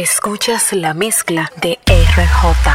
Escuchas 0.00 0.72
la 0.74 0.94
mezcla 0.94 1.50
de 1.60 1.76
RJ. 1.88 2.70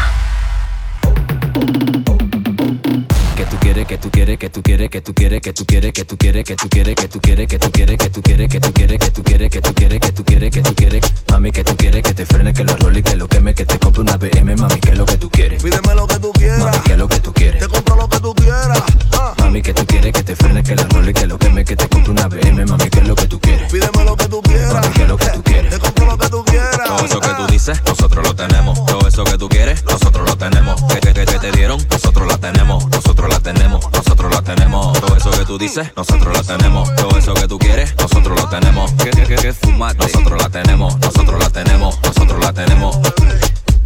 Que 3.37 3.45
tú 3.45 3.57
quieres, 3.61 3.87
que 3.87 3.97
tú 3.97 4.11
quieres, 4.11 4.37
que 4.37 4.49
tú 4.49 4.61
quieres, 4.61 4.89
que 4.89 5.01
tú 5.01 5.13
quieres, 5.13 5.41
que 5.41 5.53
tú 5.53 5.65
quieres, 5.65 5.93
que 5.93 6.03
tú 6.03 6.17
quieres, 6.17 6.43
que 6.45 6.57
tú 6.57 6.57
quieres, 6.81 6.97
que 6.97 7.07
tú 7.07 7.21
quieres, 7.21 7.47
que 7.61 7.69
tú 7.69 7.71
quieres, 7.71 7.99
que 8.01 8.09
tú 8.09 8.11
quieres, 8.11 8.49
que 8.49 8.59
tú 8.59 8.73
quieres, 8.73 8.99
que 8.99 9.09
tú 9.09 9.23
quieres, 9.23 9.49
que 9.49 9.61
tú 9.61 9.73
quieres, 9.73 9.99
que 10.01 10.11
tú 10.11 10.23
quieres, 10.25 10.51
que 10.51 10.61
tú 10.61 10.75
quieres, 10.75 11.13
mami, 11.31 11.51
que 11.53 11.63
tú 11.63 11.77
quieres, 11.77 12.03
que 12.03 12.13
te 12.13 12.25
frene, 12.25 12.53
que 12.53 12.65
lo 12.65 12.75
role 12.75 13.01
que 13.01 13.15
lo 13.15 13.27
queme, 13.29 13.55
que 13.55 13.65
te 13.65 13.79
compre 13.79 14.01
una 14.01 14.17
BM, 14.17 14.57
mami, 14.57 14.79
que 14.81 14.89
es 14.89 14.97
lo 14.97 15.05
que 15.05 15.17
tú 15.17 15.29
quieres. 15.29 15.63
Pídeme 15.63 15.95
lo 15.95 16.05
que 16.05 16.19
tú 16.19 16.31
quieras. 16.33 16.59
Mami, 16.59 16.79
que 16.79 16.91
es 16.91 16.97
lo 16.97 17.07
que 17.07 17.19
tú 17.21 17.33
quieres. 17.33 17.59
Te 17.61 17.67
compro 17.69 17.95
lo 17.95 18.09
que 18.09 18.19
tú 18.19 18.35
quieras. 18.35 18.83
Ah. 19.13 19.33
Mami, 19.39 19.61
que 19.61 19.73
tú 19.73 19.85
quieres, 19.85 20.11
que 20.11 20.23
te 20.23 20.35
frene, 20.35 20.61
que 20.61 20.75
lo 20.75 20.83
role 20.89 21.13
que 21.13 21.27
lo 21.27 21.37
queme, 21.39 21.63
que 21.63 21.75
te 21.77 21.87
compre 21.87 22.11
una 22.11 22.27
BM, 22.27 22.65
mami, 22.65 22.89
que 22.89 22.99
es 22.99 23.07
lo 23.07 23.15
que 23.15 23.27
tú 23.27 23.39
quieres. 23.39 23.71
Pídeme 23.71 24.03
lo 24.03 24.17
que 24.17 24.27
tú 24.27 24.41
quieras. 24.41 24.73
Mami, 24.73 24.87
que 24.89 25.03
es 25.03 25.07
lo 25.07 25.17
que 25.17 25.27
tú 25.27 25.43
quieres. 25.43 25.69
Te 25.71 25.79
compro 25.79 26.05
lo 26.05 26.17
que 26.17 26.29
tú. 26.29 26.42
Todo 27.03 27.19
eso 27.19 27.19
que 27.19 27.35
tú 27.35 27.51
dices, 27.51 27.81
nosotros 27.85 28.25
lo 28.25 28.33
tenemos. 28.33 28.85
Todo 28.85 29.05
eso 29.05 29.25
que 29.25 29.37
tú 29.37 29.49
quieres, 29.49 29.83
nosotros 29.83 30.25
lo 30.25 30.37
tenemos. 30.37 30.81
Que, 30.83 31.01
que, 31.01 31.13
que, 31.13 31.25
que 31.25 31.37
te 31.37 31.51
dieron, 31.51 31.85
nosotros 31.91 32.25
la 32.25 32.37
tenemos. 32.37 32.87
Nosotros 32.87 33.29
la 33.29 33.41
tenemos, 33.41 33.91
nosotros 33.91 34.33
la 34.33 34.41
tenemos. 34.41 35.01
Todo 35.01 35.17
eso 35.17 35.31
que 35.31 35.45
tú 35.45 35.57
dices, 35.57 35.91
nosotros 35.97 36.33
la 36.33 36.43
tenemos. 36.43 36.95
Todo 36.95 37.17
eso 37.17 37.33
que 37.33 37.45
tú 37.45 37.59
quieres, 37.59 37.93
nosotros 37.99 38.39
lo 38.41 38.47
tenemos. 38.47 38.89
Que, 38.93 39.09
que, 39.09 39.23
que, 39.35 39.53
nosotros 39.97 40.41
la 40.41 40.49
tenemos. 40.49 40.97
Nosotros 40.99 41.43
la 41.43 41.49
tenemos, 41.49 41.99
nosotros 42.01 42.39
la 42.39 42.53
tenemos. 42.53 42.97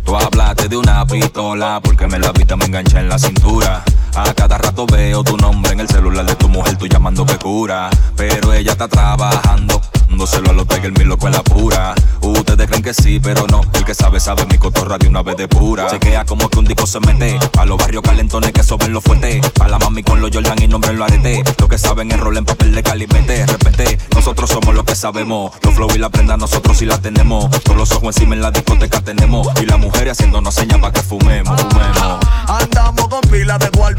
Tú 0.06 0.16
hablaste 0.16 0.68
de 0.70 0.78
una 0.78 1.04
pistola 1.08 1.82
porque 1.84 2.06
me 2.06 2.20
la 2.20 2.32
viste 2.32 2.56
me 2.56 2.66
engancha 2.66 3.00
en 3.00 3.10
la 3.10 3.18
cintura. 3.18 3.84
A 4.16 4.32
cada 4.36 4.60
rato 4.60 4.86
veo 4.86 5.24
tu 5.24 5.38
nombre 5.38 5.74
en 5.74 5.80
el 5.80 5.88
celular 5.88 6.24
de 6.24 6.36
tu 6.36 6.50
mujer, 6.50 6.78
tú 6.78 6.86
llamando 6.86 7.26
que 7.26 7.38
cura. 7.38 7.90
Pero 8.16 8.54
ella 8.54 8.74
está 8.74 8.88
trabajando, 8.88 9.82
dándoselo 10.10 10.52
a 10.52 10.54
los 10.54 10.68
el 10.84 10.92
mi 10.94 11.04
loco 11.04 11.28
en 11.28 11.34
la 11.34 11.44
pura. 11.44 11.96
Ustedes 12.22 12.68
creen 12.68 12.84
que 12.84 12.94
sí, 12.94 13.20
pero 13.20 13.48
no. 13.48 13.62
El 13.74 13.84
que 13.84 13.94
sabe, 13.94 14.20
sabe 14.20 14.46
mi 14.46 14.58
cotorra 14.58 14.98
de 14.98 15.08
una 15.08 15.24
vez 15.24 15.38
de 15.38 15.48
pura. 15.48 15.88
Chequea 15.90 16.26
como 16.26 16.50
que 16.50 16.60
un 16.60 16.66
disco 16.66 16.86
se 16.86 17.00
mete. 17.00 17.40
A 17.58 17.66
los 17.66 17.78
barrios 17.78 18.04
calentones 18.04 18.52
que 18.52 18.64
soben 18.64 18.94
los 18.94 19.04
fuertes. 19.04 19.42
A 19.60 19.68
la 19.68 19.80
mami 19.80 20.04
con 20.04 20.22
los 20.22 20.30
Jordan 20.32 20.62
y 20.62 20.68
nombre 20.68 20.94
lo 20.94 21.04
arete. 21.04 21.44
Lo 21.58 21.68
que 21.68 21.78
saben 21.78 22.12
es 22.12 22.20
rol 22.20 22.38
en 22.38 22.46
papel 22.46 22.74
de 22.74 22.84
calimete. 22.84 23.46
Repete, 23.46 23.98
nosotros 24.14 24.50
somos 24.50 24.76
lo 24.76 24.84
que 24.84 24.96
sabemos. 24.96 25.52
Los 25.62 25.74
flow 25.74 25.90
y 25.96 25.98
la 25.98 26.10
prenda, 26.10 26.38
nosotros 26.38 26.78
sí 26.78 26.86
la 26.86 27.00
tenemos. 27.00 27.50
Todos 27.64 27.78
los 27.78 27.92
ojos 27.92 28.16
encima 28.16 28.36
en 28.36 28.42
la 28.42 28.52
discoteca 28.52 29.02
tenemos. 29.02 29.48
Y 29.62 29.66
las 29.66 29.80
mujeres 29.80 30.14
haciéndonos 30.14 30.54
señas 30.54 30.80
para 30.80 30.94
que 30.94 31.02
fumemos, 31.02 31.60
fumemos. 31.62 32.20
Andamos 32.48 33.08
con 33.08 33.22
pilas 33.22 33.60
de 33.60 33.70
cuarto, 33.72 33.97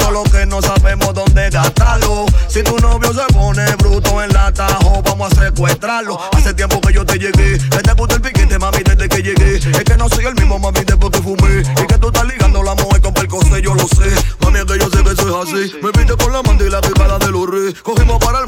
Hace 5.99 6.55
tiempo 6.55 6.81
que 6.81 6.93
yo 6.93 7.05
te 7.05 7.19
llegué, 7.19 7.59
que 7.59 7.79
te 7.83 8.15
el 8.15 8.21
piquete, 8.21 8.57
mami, 8.57 8.85
desde 8.85 9.09
que 9.09 9.21
llegué. 9.21 9.57
Es 9.57 9.83
que 9.83 9.97
no 9.97 10.09
soy 10.09 10.27
el 10.27 10.35
mismo, 10.37 10.57
mami, 10.57 10.85
después 10.85 11.11
que 11.11 11.21
fumé. 11.21 11.63
Y 11.63 11.87
que 11.89 11.99
tú 11.99 12.07
estás 12.07 12.25
ligando 12.25 12.63
la 12.63 12.77
mujer 12.77 13.03
con 13.03 13.13
percocé, 13.13 13.61
yo 13.61 13.75
lo 13.75 13.83
sé. 13.89 14.15
Mami, 14.39 14.61
es 14.61 14.65
que 14.67 14.79
yo 14.79 14.89
sé 14.91 15.03
que 15.03 15.11
es 15.11 15.19
así. 15.19 15.75
Me 15.83 15.91
viste 15.91 16.17
con 16.17 16.33
la 16.33 16.43
mandila 16.43 16.81
que 16.81 16.91
de 16.91 17.33
los 17.33 17.51
reyes. 17.51 17.83
Cogimos 17.83 18.25
para 18.25 18.39
el 18.39 18.48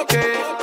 okay. 0.00 0.59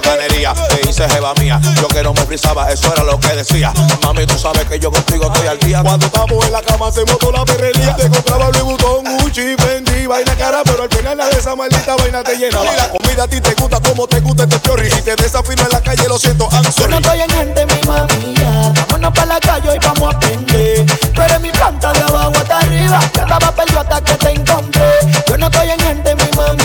Bacanería, 0.00 0.54
te 0.68 0.88
hice 0.88 1.08
jeva 1.08 1.34
mía. 1.34 1.60
Yo 1.80 1.88
que 1.88 2.02
no 2.02 2.12
me 2.12 2.22
frisaba, 2.22 2.70
eso 2.70 2.92
era 2.92 3.02
lo 3.04 3.18
que 3.18 3.28
decía. 3.28 3.72
Mami, 4.02 4.26
tú 4.26 4.38
sabes 4.38 4.64
que 4.64 4.78
yo 4.78 4.90
contigo 4.90 5.26
estoy 5.32 5.46
al 5.48 5.58
día. 5.58 5.82
Cuando 5.82 6.06
estamos 6.06 6.44
en 6.44 6.52
la 6.52 6.62
cama 6.62 6.88
hacemos 6.88 7.18
toda 7.18 7.38
la 7.38 7.44
perrería. 7.44 7.96
Te 7.96 8.08
compraba 8.08 8.50
Louis 8.50 8.64
Vuitton, 8.64 9.04
Gucci, 9.20 9.56
Fendi, 9.58 10.06
vaina 10.06 10.34
cara, 10.36 10.62
pero 10.64 10.82
al 10.84 10.88
final 10.90 11.16
la 11.16 11.26
de 11.28 11.38
esa 11.38 11.54
maldita 11.56 11.96
vaina 11.96 12.22
te 12.22 12.36
llenaba. 12.36 12.64
Y 12.64 12.76
la 12.76 12.88
comida 12.88 13.24
a 13.24 13.28
ti 13.28 13.40
te 13.40 13.54
gusta 13.54 13.80
como 13.80 14.06
te 14.06 14.20
gusta 14.20 14.44
este 14.44 14.60
chorri. 14.60 14.90
Si 14.90 15.02
te 15.02 15.16
desafino 15.16 15.62
en 15.62 15.70
la 15.72 15.80
calle, 15.80 16.08
lo 16.08 16.18
siento, 16.18 16.48
I'm 16.52 16.62
Yo 16.64 16.72
sorry. 16.72 16.90
no 16.90 16.96
estoy 16.98 17.20
en 17.20 17.30
gente, 17.30 17.66
mi 17.66 18.34
mía. 18.34 18.72
Vámonos 18.88 19.12
para 19.12 19.26
la 19.26 19.40
calle 19.40 19.70
y 19.74 19.86
vamos 19.86 20.14
a 20.14 20.16
aprender. 20.16 20.86
Tú 21.14 21.22
eres 21.22 21.40
mi 21.40 21.50
planta 21.50 21.92
de 21.92 22.00
abajo 22.00 22.32
hasta 22.36 22.58
arriba. 22.58 23.00
Yo 23.14 23.22
andaba 23.22 23.52
perdido 23.52 23.80
hasta 23.80 24.00
que 24.02 24.14
te 24.14 24.30
encontré. 24.30 24.90
Yo 25.28 25.38
no 25.38 25.46
estoy 25.46 25.70
en 25.70 25.80
gente, 25.80 26.14
mi 26.14 26.24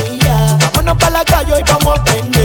mía. 0.10 0.58
Vámonos 0.74 0.98
para 0.98 1.12
la 1.12 1.26
calle 1.26 1.54
y 1.60 1.72
vamos 1.72 1.98
a 1.98 2.02
aprender. 2.02 2.41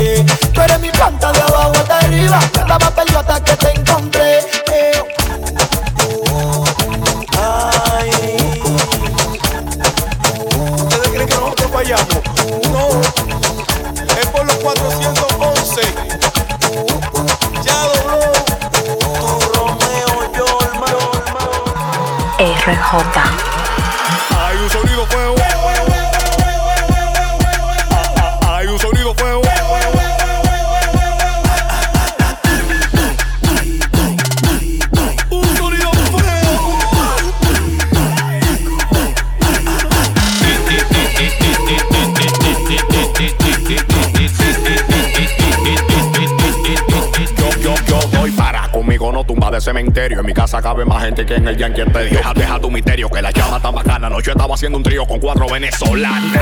En 49.69 50.25
mi 50.25 50.33
casa 50.33 50.63
cabe 50.63 50.85
más 50.85 51.03
gente 51.03 51.27
que 51.27 51.35
en 51.35 51.49
el 51.49 51.57
Yankee 51.57 51.81
Stadium. 51.81 52.15
Deja, 52.15 52.33
deja 52.35 52.61
tu 52.61 52.71
misterio, 52.71 53.11
que 53.11 53.21
la 53.21 53.33
llama 53.33 53.57
está 53.57 53.73
bacana. 53.73 54.07
Anoche 54.07 54.31
estaba 54.31 54.55
haciendo 54.55 54.79
un 54.79 54.85
trío 54.85 55.05
con 55.09 55.19
cuatro 55.19 55.49
venezolanas. 55.49 56.41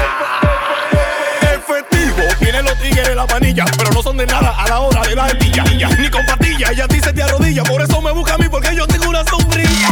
Efectivo, 1.41 2.23
tienen 2.39 2.67
los 2.67 2.79
tigres 2.83 3.17
la 3.17 3.25
manilla, 3.25 3.65
pero 3.79 3.91
no 3.93 4.03
son 4.03 4.19
de 4.19 4.27
nada 4.27 4.55
a 4.59 4.69
la 4.69 4.81
hora 4.81 5.01
de 5.09 5.17
la 5.17 5.25
ardilla. 5.25 5.65
Ni 5.99 6.11
con 6.11 6.27
patillas, 6.27 6.73
ella 6.73 6.87
dice 6.87 7.15
te 7.15 7.23
arrodilla, 7.23 7.63
por 7.63 7.81
eso 7.81 8.03
me 8.03 8.13
busca 8.13 8.35
a 8.35 8.39
mí, 8.39 8.47
porque 8.51 8.77
yo 8.77 8.87
tengo 8.87 9.09
una 9.09 9.25
sombrilla. 9.25 9.89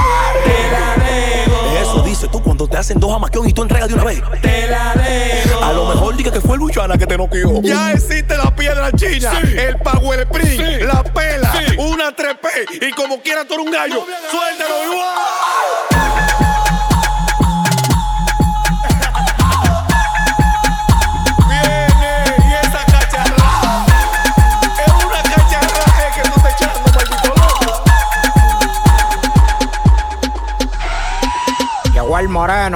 Hacen 2.82 2.99
dos 3.00 3.12
jamaquión 3.12 3.49
y 3.49 3.52
tú 3.52 3.62
entregas 3.62 3.88
de 3.88 3.94
una 3.94 4.05
vez. 4.05 4.23
Te 4.43 4.67
la 4.67 4.93
debo. 4.94 5.64
A 5.64 5.73
lo 5.73 5.88
mejor 5.88 6.17
diga 6.17 6.32
que 6.32 6.40
fue 6.40 6.56
Luchana 6.58 6.99
que 6.99 7.06
te 7.06 7.17
noqueó. 7.17 7.62
Ya 7.62 7.93
existe 7.93 8.37
la 8.37 8.55
piedra 8.55 8.90
china, 8.93 9.31
el 9.40 9.79
Power 9.79 10.20
Spring, 10.20 10.84
la 10.84 11.02
pela, 11.05 11.52
una 11.79 12.14
3P 12.14 12.88
y 12.88 12.93
como 12.93 13.20
quiera 13.20 13.44
tú 13.44 13.55
eres 13.55 13.67
un 13.67 13.73
gallo. 13.73 14.05
Suéltalo 14.31 14.93
igual. 14.93 15.21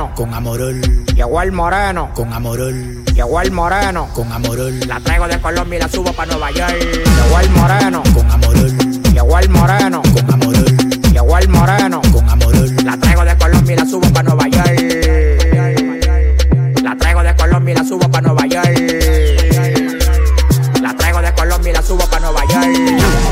Moreno 0.06 0.14
con 0.14 0.35
amorol. 0.35 0.81
Llegó 1.14 1.43
el 1.43 1.53
moreno 1.53 2.11
con 2.14 2.32
amorol. 2.32 3.05
Llegó 3.14 3.41
el 3.41 3.50
moreno 3.50 4.08
con 4.14 4.31
amorol. 4.32 4.81
La 4.87 5.00
traigo 5.00 5.26
de 5.26 5.41
Colombia 5.41 5.79
y 5.79 5.82
la 5.82 5.88
subo 5.88 6.12
para 6.12 6.32
Nueva 6.32 6.50
York. 6.50 6.76
Llegó 6.81 7.41
el 7.41 7.50
moreno 7.50 8.03
con 8.14 8.31
amorol. 8.31 8.76
Llegó 9.12 9.38
el 9.38 9.49
moreno 9.49 10.03
con 10.03 10.32
amorol. 10.32 10.76
Llegó 11.12 11.38
el 11.38 11.49
moreno 11.49 12.00
con 12.12 12.29
amorol. 12.29 12.76
La 12.85 12.97
traigo 12.97 13.25
de 13.25 13.37
Colombia 13.37 13.75
y 13.75 13.79
la 13.79 13.87
subo 13.87 14.12
para 14.12 14.23
Nueva 14.29 14.49
York. 14.49 14.69
La 16.82 16.97
traigo 16.97 17.23
de 17.23 17.37
Colombia 17.37 17.73
y 17.73 17.76
la 17.76 17.85
subo 17.85 18.11
para 18.11 18.26
Nueva 18.26 18.47
York. 18.47 18.67
La 20.82 20.97
traigo 20.97 21.23
de 21.23 21.32
Colombia 21.35 21.70
y 21.70 21.75
la 21.75 21.82
subo 21.82 22.06
para 22.06 22.20
Nueva 22.20 22.43
El 22.64 23.25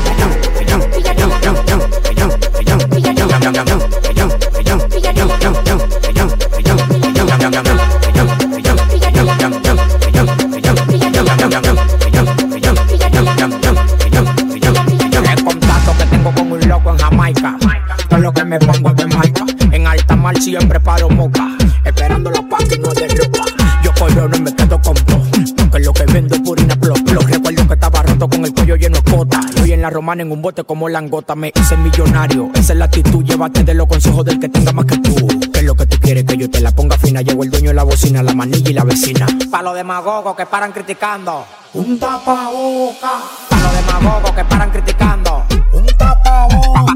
Hoy 30.07 30.21
en 30.21 30.31
un 30.31 30.39
bote 30.39 30.63
como 30.63 30.87
langota 30.87 31.35
me 31.35 31.51
hice 31.55 31.75
millonario. 31.77 32.51
Esa 32.53 32.73
es 32.73 32.79
la 32.79 32.85
actitud. 32.85 33.23
Llévate 33.23 33.63
de 33.63 33.73
los 33.73 33.87
consejos 33.87 34.23
del 34.23 34.39
que 34.39 34.49
tenga 34.49 34.71
más 34.71 34.85
que 34.85 34.97
tú. 34.99 35.15
Que 35.51 35.59
es 35.59 35.65
lo 35.65 35.73
que 35.73 35.87
tú 35.87 35.97
quieres 35.99 36.25
que 36.25 36.37
yo 36.37 36.47
te 36.47 36.61
la 36.61 36.69
ponga 36.71 36.95
fina. 36.97 37.21
Llegó 37.21 37.43
el 37.43 37.49
dueño 37.49 37.69
de 37.69 37.73
la 37.73 37.83
bocina, 37.83 38.21
la 38.21 38.33
manilla 38.35 38.69
y 38.69 38.73
la 38.73 38.83
vecina. 38.83 39.25
Pa' 39.49 39.63
los 39.63 39.73
demagogos 39.73 40.35
que 40.35 40.45
paran 40.45 40.71
criticando. 40.71 41.45
Un 41.73 41.97
tapaboca. 41.97 43.13
Pa' 43.49 43.57
los 43.57 43.73
demagogos 43.73 44.31
que 44.31 44.45
paran 44.45 44.69
criticando. 44.69 45.43
Un 45.73 45.85
tapaboca. 45.97 46.95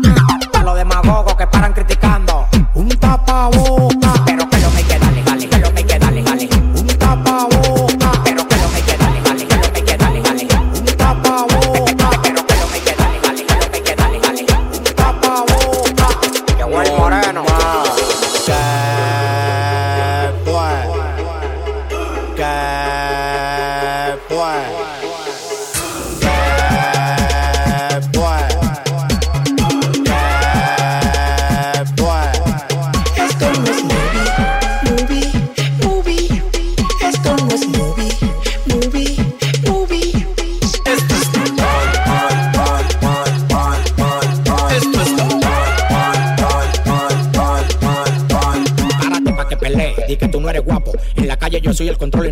Pa' 0.52 0.64
los 0.64 0.76
demagogos 0.76 1.36
que 1.36 1.48
paran 1.48 1.74
criticando. 1.74 2.46
Un 2.76 2.90
tapaboca. 2.90 3.89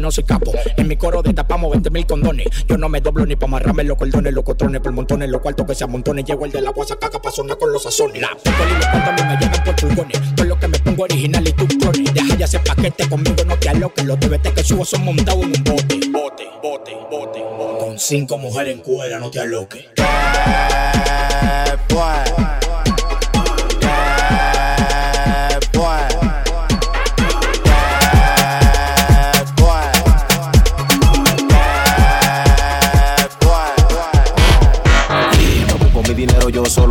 No 0.08 0.12
soy 0.12 0.24
capo. 0.24 0.54
En 0.78 0.88
mi 0.88 0.96
coro 0.96 1.22
destapamos 1.22 1.70
20 1.70 1.90
mil 1.90 2.06
condones. 2.06 2.48
Yo 2.66 2.78
no 2.78 2.88
me 2.88 3.02
doblo 3.02 3.26
ni 3.26 3.36
pa' 3.36 3.46
amarrarme 3.46 3.84
los 3.84 3.98
cordones, 3.98 4.34
los 4.34 4.46
cotrones, 4.46 4.80
por 4.80 4.94
montones, 4.94 5.30
los 5.30 5.42
cuartos 5.42 5.68
que 5.68 5.76
se 5.76 5.84
amontones. 5.84 6.24
Llego 6.24 6.46
el 6.46 6.52
del 6.52 6.66
agua, 6.66 6.88
sacaca 6.88 7.22
pa' 7.22 7.30
sonar 7.30 7.58
con 7.58 7.74
los 7.74 7.84
sazones. 7.84 8.22
La 8.22 8.30
pistola 8.30 8.70
y 8.70 8.74
los 8.74 8.86
me 9.26 9.38
llegan 9.38 9.62
por 9.66 9.76
pulgones. 9.76 10.36
Todo 10.36 10.46
lo 10.46 10.58
que 10.58 10.70
me 10.70 10.80
pongo 10.80 11.04
original 11.04 11.46
y 11.46 11.52
tú 11.52 11.68
clones. 11.68 12.14
Deja 12.14 12.38
ya 12.38 12.46
ese 12.46 12.60
paquete 12.60 13.10
conmigo, 13.10 13.44
no 13.46 13.58
te 13.58 13.68
aloques. 13.68 14.06
Los 14.06 14.18
TBT 14.20 14.54
que 14.54 14.64
subo 14.64 14.86
son 14.86 15.04
montados 15.04 15.44
en 15.44 15.58
un 15.58 15.64
bote. 15.66 16.00
Bote, 16.10 16.48
bote, 16.64 16.96
bote, 17.12 17.44
bote. 17.58 17.86
Con 17.86 18.00
cinco 18.00 18.38
mujeres 18.38 18.76
en 18.76 18.82
cuera, 18.82 19.20
no 19.20 19.30
te 19.30 19.42
aloques. 19.42 19.88
No 19.98 20.06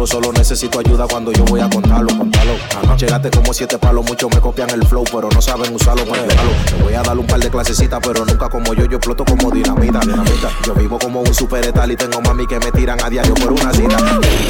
solo, 0.07 0.33
necesito 0.33 0.79
ayuda 0.79 1.07
cuando 1.07 1.33
yo 1.33 1.45
voy 1.45 1.61
a 1.61 1.69
contarlo, 1.69 2.17
contarlo. 2.17 2.55
Anoche 2.83 3.07
como 3.35 3.53
siete 3.53 3.79
palos, 3.79 4.05
muchos 4.07 4.31
me 4.35 4.41
copian 4.41 4.71
el 4.71 4.87
flow, 4.87 5.05
pero 5.05 5.29
no 5.31 5.41
saben 5.41 5.75
usarlo 5.75 6.03
ayudarlo. 6.03 6.51
Me 6.77 6.83
voy 6.85 6.95
a 6.95 7.03
dar 7.03 7.19
un 7.19 7.27
par 7.27 7.41
de 7.41 7.51
clasecitas, 7.51 8.01
pero 8.03 8.25
nunca 8.25 8.49
como 8.49 8.75
yo, 8.75 8.85
yo 8.87 8.97
exploto 8.97 9.25
como 9.25 9.51
dinamita, 9.51 10.01
dinamita. 10.01 10.51
Yo 10.65 10.75
vivo 10.75 10.99
como 10.99 11.21
un 11.21 11.35
superetal 11.35 11.91
y 11.93 11.97
tengo 11.97 12.21
mami 12.21 12.47
que 12.47 12.59
me 12.59 12.71
tiran 12.73 13.03
a 13.03 13.11
diario 13.11 13.35
por 13.35 13.53
una 13.53 13.73
cita. 13.73 13.97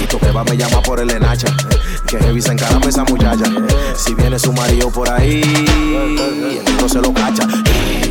Tú 0.08 0.18
que 0.18 0.30
va 0.30 0.44
me 0.44 0.56
llama 0.56 0.82
por 0.82 1.00
el 1.00 1.10
enacha, 1.10 1.48
que 2.06 2.18
heavy 2.18 2.42
se 2.42 2.52
encarama 2.52 2.86
esa 2.88 3.04
muchacha. 3.04 3.44
Si 3.96 4.14
viene 4.14 4.38
su 4.38 4.52
marido 4.52 4.90
por 4.90 5.08
ahí, 5.10 5.42
el 5.42 6.90
se 6.90 7.00
lo 7.00 7.12
cacha. 7.12 7.46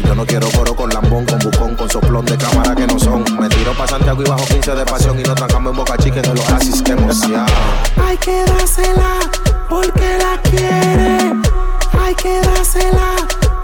Yo 0.05 0.15
no 0.15 0.25
quiero 0.25 0.49
coro 0.51 0.75
con 0.75 0.89
lambón, 0.89 1.25
con 1.25 1.39
bucón, 1.39 1.75
con 1.75 1.89
soplón 1.89 2.25
de 2.25 2.37
cámara 2.37 2.75
que 2.75 2.87
no 2.87 2.99
son. 2.99 3.23
Me 3.39 3.49
tiro 3.49 3.73
pa' 3.73 3.87
Santiago 3.87 4.21
y 4.21 4.29
bajo 4.29 4.45
15 4.45 4.75
de 4.75 4.85
pasión 4.85 5.19
y 5.19 5.23
nos 5.23 5.35
trancamos 5.35 5.71
en 5.71 5.77
Boca 5.77 5.97
Chica 5.97 6.21
de 6.21 6.33
los 6.33 6.49
Asis, 6.51 6.81
que 6.81 6.91
emoción. 6.91 7.45
Hay 8.03 8.17
que 8.17 8.43
dársela 8.45 9.19
porque 9.69 10.17
la 10.17 10.41
quiere. 10.49 11.33
Hay 11.99 12.15
que 12.15 12.39
dársela 12.41 13.15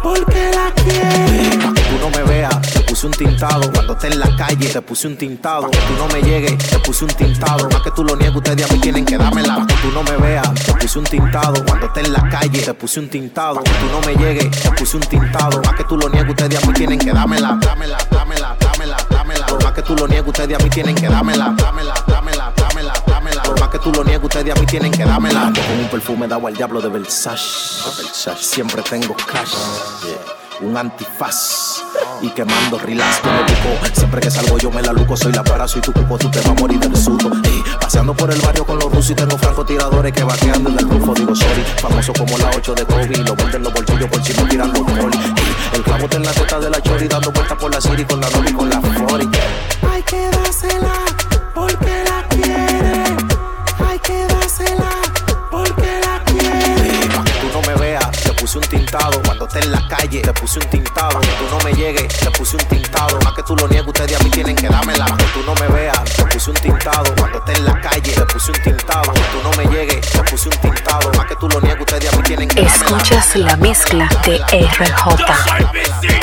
porque 0.01 0.51
la 0.53 0.71
quiere. 0.83 1.57
Pa' 1.57 1.73
que 1.73 1.81
tú 1.81 1.97
no 1.99 2.09
me 2.09 2.23
veas, 2.23 2.80
puse 3.01 3.07
un 3.07 3.13
tintado. 3.27 3.71
Cuando 3.71 3.93
esté 3.93 4.07
en 4.07 4.19
la 4.19 4.35
calle, 4.35 4.69
te 4.69 4.81
puse 4.81 5.07
un 5.07 5.17
tintado. 5.17 5.61
Pa' 5.63 5.71
que 5.71 5.77
tú 5.87 5.93
no 5.97 6.07
me 6.09 6.21
llegues, 6.21 6.57
te 6.69 6.77
puse 6.79 7.03
un 7.03 7.09
tintado. 7.11 7.67
Más 7.69 7.81
que 7.81 7.91
tú 7.91 8.03
lo 8.03 8.15
niegues, 8.15 8.35
ustedes 8.35 8.69
a 8.69 8.73
mí 8.73 8.79
tienen 8.79 9.05
que 9.05 9.17
dármela. 9.17 9.55
Pa' 9.55 9.65
que 9.65 9.73
tú 9.75 9.91
no 9.91 10.03
me 10.03 10.17
veas, 10.17 10.53
te 10.53 10.73
puse 10.73 10.99
un 10.99 11.05
tintado. 11.05 11.65
Cuando 11.65 11.87
esté 11.87 12.01
en 12.01 12.13
la 12.13 12.29
calle, 12.29 12.61
te 12.61 12.73
puse 12.75 12.99
un 12.99 13.09
tintado. 13.09 13.55
Pa' 13.55 13.63
que 13.63 13.71
tú 13.71 13.85
no 13.91 14.01
me 14.01 14.15
llegues, 14.15 14.51
te 14.51 14.71
puse 14.71 14.97
un 14.97 15.03
tintado. 15.03 15.61
Más 15.63 15.73
que 15.75 15.83
tú 15.85 15.97
lo 15.97 16.09
niegues, 16.09 16.29
ustedes 16.29 16.63
a 16.63 16.67
mí 16.67 16.73
tienen 16.73 16.99
que 16.99 17.11
dármela. 17.11 17.57
Dámela, 17.59 17.97
dámela, 18.11 18.55
dámela, 18.59 18.97
dámela. 19.09 19.45
Por 19.47 19.63
más 19.63 19.73
que 19.73 19.81
tú 19.81 19.95
lo 19.95 20.07
niegues, 20.07 20.27
ustedes 20.27 20.59
a 20.59 20.63
mí 20.63 20.69
tienen 20.69 20.95
que 20.95 21.07
dármela. 21.07 21.55
Dámela, 21.57 21.93
dámela, 22.07 22.53
dámela, 22.55 22.93
dámela. 23.07 23.43
Por 23.43 23.59
más 23.59 23.69
que 23.69 23.79
tú 23.79 23.91
lo 23.93 24.03
niegues, 24.03 24.23
ustedes 24.23 24.55
a 24.55 24.59
mí 24.59 24.65
tienen 24.67 24.91
que 24.91 25.05
dármela. 25.05 25.51
Con 25.55 25.79
un 25.79 25.89
perfume 25.89 26.27
dado 26.27 26.45
al 26.45 26.53
diablo 26.55 26.79
de 26.79 26.89
Versace. 26.89 27.41
Siempre 28.37 28.83
tengo 28.83 29.15
cash. 29.15 29.55
Un 30.61 30.77
antifaz 30.77 31.83
y 32.21 32.29
quemando 32.29 32.77
relax 32.77 33.19
como 33.19 33.41
buco. 33.41 33.85
Siempre 33.93 34.21
que 34.21 34.29
salgo 34.29 34.57
yo 34.59 34.69
me 34.69 34.81
la 34.81 34.93
luco, 34.93 35.17
soy 35.17 35.33
la 35.33 35.43
para, 35.43 35.67
soy 35.67 35.81
tu 35.81 35.91
cupo, 35.91 36.17
tú 36.17 36.29
te 36.29 36.39
vas 36.39 36.49
a 36.49 36.53
morir 36.53 36.79
del 36.79 36.95
susto. 36.95 37.31
Paseando 37.79 38.13
por 38.13 38.31
el 38.31 38.39
barrio 38.41 38.65
con 38.65 38.77
los 38.77 38.85
rusos 38.85 39.11
y 39.11 39.15
tengo 39.15 39.37
francotiradores 39.37 40.13
que 40.13 40.23
vaqueando 40.23 40.69
en 40.69 40.79
el 40.79 40.89
rufo. 40.89 41.13
Digo 41.15 41.35
sorry, 41.35 41.63
famoso 41.81 42.13
como 42.13 42.37
la 42.37 42.51
8 42.55 42.73
de 42.75 42.85
Kobe. 42.85 43.07
Lo 43.07 43.35
venden 43.35 43.55
en 43.55 43.63
los 43.63 43.73
bolsillos 43.73 44.09
por 44.09 44.23
si 44.23 44.33
no 44.33 44.47
tiran 44.47 44.71
los 44.71 44.81
poli. 44.81 45.17
Ey, 45.17 45.55
el 45.73 45.83
clavo 45.83 46.07
en 46.11 46.23
la 46.23 46.31
teta 46.31 46.59
de 46.59 46.69
la 46.69 46.81
chori 46.81 47.07
dando 47.07 47.31
vueltas 47.31 47.57
por 47.57 47.71
la 47.73 47.81
city 47.81 48.05
con 48.05 48.21
la 48.21 48.29
novia 48.29 48.49
y 48.49 48.53
con 48.53 48.69
la 48.69 48.81
flori. 48.81 49.29
Hay 49.91 50.03
que 50.03 50.29
dársela 50.29 50.93
porque 51.55 52.03
la 52.05 52.10
estés 58.77 59.65
en 59.65 59.71
la 59.71 59.87
calle. 59.87 60.21
Te 60.21 60.33
puse 60.33 60.59
un 60.59 60.69
tintado, 60.69 61.19
que 61.19 61.27
tú 61.27 61.45
no 61.49 61.57
me 61.63 61.73
llegues. 61.73 62.07
Te 62.07 62.31
puse 62.31 62.55
un 62.55 62.63
tintado, 62.65 63.19
más 63.23 63.33
que 63.33 63.43
tú 63.43 63.55
lo 63.55 63.67
niegues, 63.67 63.87
ustedes 63.87 64.19
a 64.19 64.23
mí 64.23 64.29
tienen 64.29 64.55
que 64.55 64.67
dármela. 64.67 65.05
Que 65.05 65.25
tú 65.25 65.43
no 65.45 65.55
me 65.55 65.67
veas. 65.67 66.03
Te 66.03 66.25
puse 66.25 66.49
un 66.49 66.55
tintado, 66.57 67.15
cuando 67.15 67.39
estés 67.39 67.57
en 67.57 67.65
la 67.65 67.81
calle. 67.81 68.11
Te 68.11 68.25
puse 68.25 68.51
un 68.51 68.61
tintado, 68.61 69.13
que 69.13 69.21
tú 69.21 69.41
no 69.43 69.51
me 69.57 69.65
llegues. 69.75 70.09
Te 70.09 70.23
puse 70.23 70.49
un 70.49 70.57
tintado, 70.57 71.11
más 71.17 71.25
que 71.25 71.35
tú 71.35 71.49
lo 71.49 71.61
niegues, 71.61 71.81
ustedes 71.81 72.13
a 72.13 72.17
mí 72.17 72.23
tienen 72.23 72.47
que 72.47 72.61
dármela. 72.61 72.97
Escuchas 72.97 73.35
la 73.35 73.55
mezcla 73.57 74.09
de 74.25 74.37
RJ. 74.37 76.20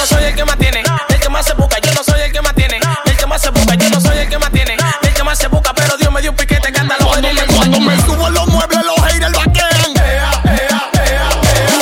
No, 0.00 0.06
yo 0.06 0.14
no 0.14 0.18
soy 0.18 0.24
el 0.24 0.34
que 0.34 0.44
más 0.44 0.56
tiene, 0.56 0.82
el 1.08 1.20
que 1.20 1.28
más 1.28 1.46
se 1.46 1.54
busca. 1.54 1.78
Yo 1.80 1.92
no 1.92 2.02
soy 2.02 2.20
el 2.20 2.32
que 2.32 2.40
más 2.40 2.54
tiene, 2.54 2.80
el 3.04 3.16
que 3.16 3.26
más 3.26 3.40
se 3.42 3.50
busca. 3.50 3.74
Yo 3.74 3.90
no 3.90 4.00
soy 4.00 4.18
el 4.18 4.28
que 4.28 4.38
más 4.38 4.50
tiene, 4.50 4.76
el 5.02 5.14
que 5.14 5.22
más 5.22 5.38
se 5.38 5.48
busca. 5.48 5.74
Pero 5.74 5.96
Dios 5.98 6.12
me 6.12 6.20
dio 6.22 6.30
un 6.30 6.36
piquete 6.36 6.72
que 6.72 6.80
hasta 6.80 6.96
los 6.98 7.06
Cuando 7.54 7.80
me 7.80 7.96
subo 8.02 8.26
a 8.26 8.30
los 8.30 8.48
muebles, 8.48 8.84
los 8.84 8.96
haters 9.02 9.32
vaquean. 9.32 9.70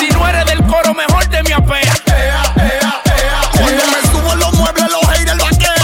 Si 0.01 0.09
no 0.09 0.29
eres 0.29 0.47
del 0.47 0.67
coro, 0.67 0.95
mejor 0.95 1.29
de 1.29 1.43
mi 1.45 1.53
apea. 1.53 1.95
Cuando 3.53 3.85
me 3.87 4.11
subo 4.11 4.33
a 4.33 4.35
los 4.35 4.53
muebles, 4.55 4.91
los 4.91 5.07
haters 5.07 5.39
vaquean. 5.39 5.77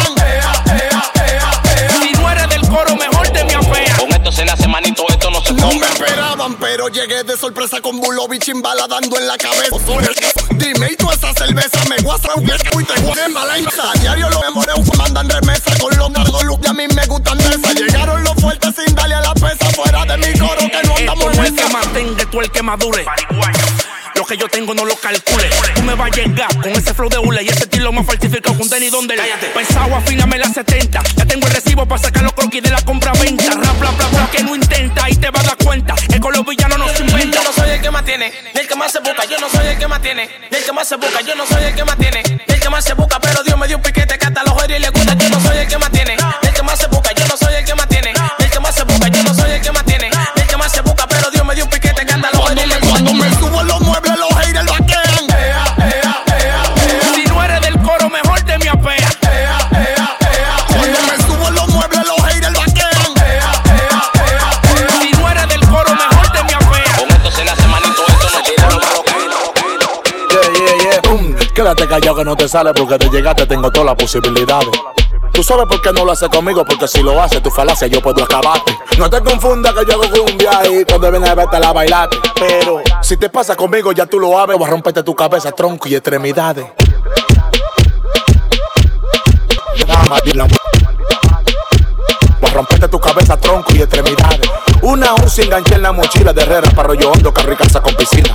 Si 2.02 2.12
no 2.14 2.30
eres 2.30 2.48
del 2.48 2.68
coro, 2.68 2.96
mejor 2.96 3.32
de 3.32 3.44
mi 3.44 3.54
apea. 3.54 3.96
Con 3.96 4.12
esto 4.12 4.32
se 4.32 4.44
nace 4.44 4.66
manito, 4.66 5.04
esto 5.08 5.30
no 5.30 5.40
se 5.40 5.54
No 5.54 5.68
me 5.68 5.74
come. 5.74 5.86
esperaban, 5.86 6.54
pero 6.56 6.88
llegué 6.88 7.22
de 7.22 7.36
sorpresa 7.36 7.80
con 7.80 8.00
Bulovich 8.00 8.48
imbala 8.48 8.88
dando 8.88 9.18
en 9.18 9.26
la 9.28 9.38
cabeza. 9.38 9.63
Me 11.88 11.96
guasa, 12.02 12.28
y 12.36 12.84
te 12.84 13.00
guasa 13.00 13.28
mala 13.28 13.58
y 13.58 13.64
A 13.64 14.00
diario 14.00 14.30
los 14.30 14.40
memoreo 14.40 14.76
mandan 14.98 15.28
remesa 15.28 15.76
con 15.78 15.96
los 15.96 16.10
nardos 16.10 16.44
luz 16.44 16.58
y 16.62 16.66
a 16.66 16.72
mí 16.72 16.84
me 16.94 17.06
gustan 17.06 17.38
de 17.38 17.44
esa. 17.44 17.72
Llegaron 17.72 18.22
los 18.24 18.34
fuertes 18.34 18.74
sin 18.76 18.94
darle 18.94 19.14
a 19.14 19.20
la 19.20 19.34
pesa 19.34 19.66
fuera 19.74 20.04
de 20.04 20.16
mi 20.18 20.38
coro 20.38 20.68
que 20.70 20.88
no 20.88 20.96
andamos 20.96 21.38
en 21.38 21.44
esa. 21.44 21.68
mantenga, 21.68 22.24
tú 22.30 22.40
el 22.40 22.50
que 22.50 22.62
madure. 22.62 23.04
Lo 23.04 23.83
que 24.34 24.40
yo 24.40 24.48
tengo 24.48 24.74
no 24.74 24.84
lo 24.84 24.96
calcule. 24.96 25.48
Tú 25.74 25.82
me 25.82 25.94
vas 25.94 26.10
a 26.10 26.14
llegar 26.14 26.56
con 26.56 26.70
ese 26.72 26.94
flow 26.94 27.08
de 27.08 27.18
hule 27.18 27.42
y 27.42 27.48
ese 27.48 27.64
estilo 27.64 27.92
más 27.92 28.06
falsificado 28.06 28.56
con 28.56 28.68
Denny 28.68 28.90
donde 28.90 29.14
Pensado, 29.54 29.94
afíname 29.94 30.38
la 30.38 30.48
70. 30.48 31.02
Ya 31.16 31.26
tengo 31.26 31.46
el 31.46 31.52
recibo 31.52 31.86
para 31.86 32.02
sacar 32.02 32.22
los 32.22 32.32
croquis 32.32 32.62
de 32.62 32.70
la 32.70 32.80
compra-venta. 32.82 33.44
Rap, 33.44 33.78
bla, 33.78 33.90
bla, 33.90 34.08
bla, 34.08 34.30
que 34.32 34.42
no 34.42 34.54
intenta 34.54 35.08
y 35.10 35.16
te 35.16 35.30
vas 35.30 35.44
a 35.44 35.48
dar 35.48 35.56
cuenta. 35.58 35.94
Que 35.94 36.18
con 36.18 36.32
los 36.32 36.44
villanos 36.44 36.78
no 36.78 36.88
se 36.88 37.02
inventa. 37.02 37.38
Yo 37.38 37.44
no 37.44 37.52
soy 37.52 37.70
el 37.70 37.80
que 37.80 37.90
más 37.90 38.04
tiene, 38.04 38.32
ni 38.54 38.60
el 38.60 38.66
que 38.66 38.74
más 38.74 38.92
se 38.92 38.98
busca. 39.00 39.24
Yo 39.24 39.38
no 39.38 39.48
soy 39.48 39.66
el 39.66 39.78
que 39.78 39.86
más 39.86 40.02
tiene, 40.02 40.30
ni 40.50 40.56
el 40.56 40.64
que 40.64 40.72
más 40.72 40.88
se 40.88 40.96
busca. 40.96 41.20
Yo 41.20 41.34
no 41.34 41.46
soy 41.46 41.64
el 41.64 41.74
que 41.74 41.84
más 41.84 41.98
tiene, 41.98 42.22
ni 42.22 42.54
el 42.54 42.60
que 42.60 42.70
más 42.70 42.84
se 42.84 42.94
busca. 42.94 43.20
Pero 43.20 43.42
Dios 43.42 43.58
me 43.58 43.66
dio 43.66 43.76
un 43.76 43.82
piquete 43.82 44.18
que 44.18 44.26
hasta 44.26 44.42
los 44.42 44.52
jodidos 44.54 44.80
le 44.80 44.90
gusta. 44.90 45.14
Yo 45.14 45.28
no 45.30 45.40
soy 45.40 45.58
el 45.58 45.68
que 45.68 45.78
más 45.78 45.90
tiene, 45.90 46.16
callado 71.94 72.16
que 72.16 72.24
no 72.24 72.34
te 72.34 72.48
sale 72.48 72.74
porque 72.74 72.98
te 72.98 73.08
llegaste, 73.08 73.46
tengo 73.46 73.70
todas 73.70 73.86
las 73.86 73.94
posibilidades. 73.94 74.68
Tú 75.32 75.44
sabes 75.44 75.66
por 75.66 75.80
qué 75.80 75.92
no 75.92 76.04
lo 76.04 76.10
haces 76.10 76.28
conmigo, 76.28 76.64
porque 76.64 76.88
si 76.88 77.00
lo 77.02 77.22
haces, 77.22 77.40
tu 77.40 77.50
falacia 77.50 77.86
yo 77.86 78.00
puedo 78.00 78.24
acabarte. 78.24 78.76
No 78.98 79.08
te 79.08 79.20
confundas 79.20 79.72
que 79.74 79.84
yo 79.86 80.02
hago 80.02 80.24
cumbia 80.24 80.60
y 80.72 80.84
cuando 80.84 81.10
vienes 81.12 81.30
a 81.30 81.36
verte 81.36 81.60
la 81.60 81.72
bailate. 81.72 82.16
Pero 82.34 82.82
si 83.00 83.16
te 83.16 83.28
pasa 83.28 83.54
conmigo, 83.54 83.92
ya 83.92 84.06
tú 84.06 84.18
lo 84.18 84.32
sabes, 84.32 84.58
voy 84.58 84.66
a 84.66 84.70
romperte 84.70 85.04
tu 85.04 85.14
cabeza, 85.14 85.52
tronco 85.52 85.88
y 85.88 85.94
extremidades. 85.94 86.66
Voy 92.40 92.50
a 92.50 92.54
romperte 92.54 92.88
tu 92.88 92.98
cabeza, 92.98 93.36
tronco 93.36 93.72
y 93.72 93.82
extremidades. 93.82 94.50
Una 94.82 95.14
once 95.14 95.44
enganché 95.44 95.76
en 95.76 95.82
la 95.82 95.92
mochila 95.92 96.32
de 96.32 96.42
Herrera 96.42 96.70
para 96.70 96.88
rollo 96.88 97.12
hondo, 97.12 97.32
carro 97.32 97.56
con 97.82 97.94
piscina. 97.94 98.34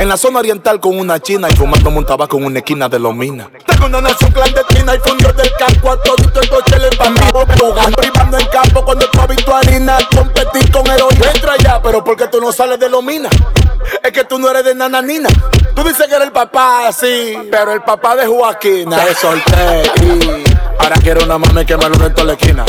En 0.00 0.08
la 0.08 0.16
zona 0.16 0.38
oriental 0.38 0.80
con 0.80 0.98
una 0.98 1.20
china 1.20 1.46
y 1.50 1.54
fumando 1.54 1.90
un 1.90 2.06
tabaco 2.06 2.38
en 2.38 2.44
una 2.46 2.60
esquina 2.60 2.88
de 2.88 2.98
los 2.98 3.14
minas. 3.14 3.48
Tengo 3.66 3.84
una 3.84 4.00
nación 4.00 4.32
clandestina 4.32 4.94
y 4.94 4.98
fundió 5.00 5.30
del 5.30 5.52
campo 5.58 5.90
a 5.92 6.02
todito 6.02 6.40
el 6.40 6.48
coche 6.48 6.78
le 6.78 6.88
pandido. 6.96 7.46
Jugando 7.60 7.96
privando 7.98 8.38
en 8.38 8.46
campo 8.46 8.82
cuando 8.82 9.06
tú 9.10 9.18
visto 9.28 9.54
harina. 9.54 9.98
Competir 10.16 10.72
con 10.72 10.86
heroína. 10.90 11.30
Entra 11.34 11.54
ya, 11.58 11.82
pero 11.82 12.02
¿por 12.02 12.16
qué 12.16 12.28
tú 12.28 12.40
no 12.40 12.50
sales 12.50 12.80
de 12.80 12.88
los 12.88 13.04
minas? 13.04 13.30
Es 14.02 14.10
que 14.10 14.24
tú 14.24 14.38
no 14.38 14.48
eres 14.48 14.64
de 14.64 14.74
nananina. 14.74 15.28
Tú 15.74 15.84
dices 15.84 16.06
que 16.06 16.14
eres 16.14 16.28
el 16.28 16.32
papá, 16.32 16.90
sí, 16.98 17.36
pero 17.50 17.74
el 17.74 17.82
papá 17.82 18.16
de 18.16 18.26
Joaquina. 18.26 19.04
Te 19.04 19.14
solté 19.14 19.82
y 20.02 20.44
ahora 20.78 20.96
quiero 21.02 21.24
una 21.24 21.36
mami 21.36 21.66
que 21.66 21.76
me 21.76 21.90
lo 21.90 22.06
en 22.06 22.14
toda 22.14 22.24
la 22.24 22.32
esquina. 22.32 22.64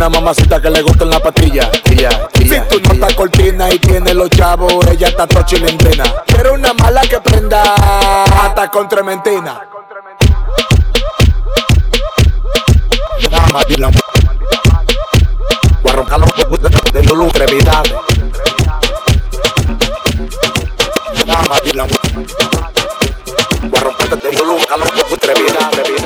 Una 0.00 0.08
mamacita 0.08 0.62
que 0.62 0.70
le 0.70 0.80
gusta 0.80 1.04
en 1.04 1.10
la 1.10 1.20
patilla. 1.20 1.70
tía, 1.70 2.26
tía, 2.32 2.66
si 2.70 2.80
tú 2.80 2.88
no 2.88 2.94
estás 2.94 3.14
cortina 3.14 3.68
y 3.68 3.78
tienes 3.78 4.14
los 4.14 4.30
chavos, 4.30 4.72
ella 4.86 5.08
está 5.08 5.26
toda 5.26 5.44
chilindrina. 5.44 6.04
Pero 6.24 6.54
una 6.54 6.72
mala 6.72 7.02
que 7.02 7.20
prenda 7.20 7.74
hasta 8.24 8.70
con 8.70 8.88
trementina. 8.88 9.60
Dila. 13.68 13.90
Voy 15.82 15.92
a 15.92 15.96
roncar 15.96 16.18
los 16.18 16.34
de, 16.34 17.02
Lulu. 17.02 17.28
Voy 23.64 23.78
a 23.78 23.80
romperte 23.80 24.16
de 24.16 24.32
Lulu, 24.32 24.56
roncar 24.60 24.78
los 24.78 25.10
de 25.10 25.16
Trevidades. 25.18 25.99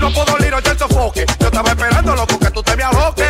no 0.00 0.10
puedo 0.12 0.38
lirar 0.38 0.62
el 0.66 0.78
sofoque. 0.78 1.26
Yo 1.38 1.46
estaba 1.46 1.70
esperando, 1.70 2.16
loco, 2.16 2.38
que 2.38 2.50
tú 2.50 2.62
te 2.62 2.76
me 2.76 2.82
aloques. 2.82 3.29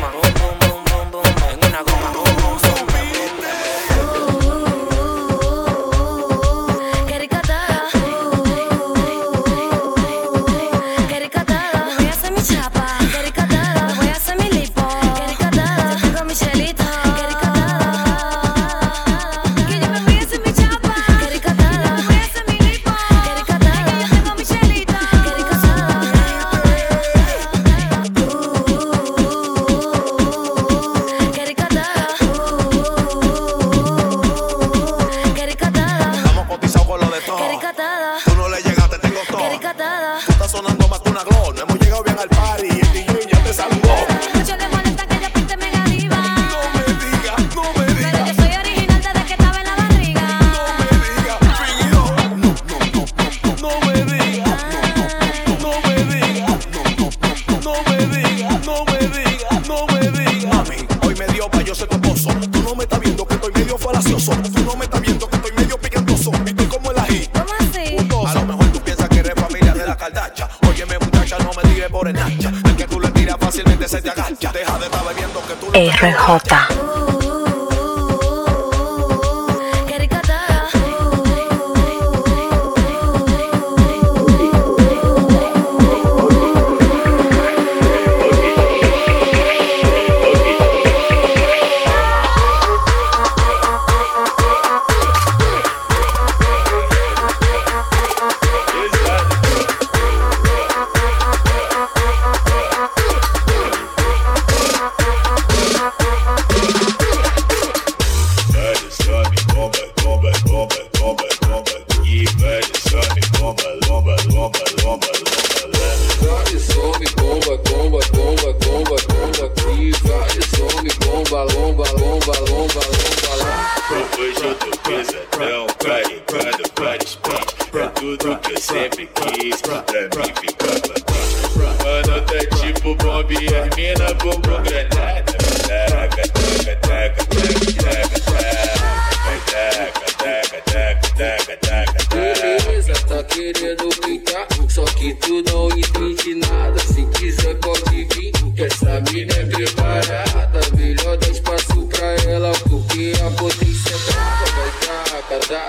please 129.07 129.61
bruh. 129.61 130.50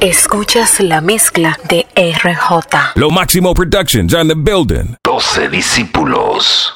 Escuchas 0.00 0.80
la 0.80 1.02
mezcla 1.02 1.58
de 1.68 1.86
RJ. 1.94 2.94
Lo 2.94 3.10
Máximo 3.10 3.52
Productions 3.52 4.14
on 4.14 4.28
the 4.28 4.34
building. 4.34 4.96
12 5.04 5.50
discípulos. 5.50 6.69